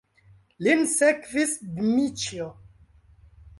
[0.67, 2.51] Lin sekvis Dmiĉjo.